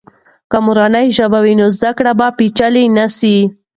[0.51, 3.37] که مورنۍ ژبه وي، نو زده کړه به پیچلې نه سي.